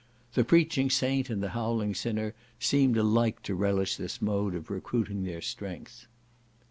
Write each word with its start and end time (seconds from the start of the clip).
The 0.33 0.43
preaching 0.43 0.89
saint 0.89 1.29
and 1.29 1.43
the 1.43 1.49
howling 1.49 1.93
sinner 1.93 2.33
seemed 2.59 2.97
alike 2.97 3.43
to 3.43 3.53
relish 3.53 3.97
this 3.97 4.19
mode 4.19 4.55
of 4.55 4.71
recruiting 4.71 5.25
their 5.25 5.41
strength. 5.41 6.07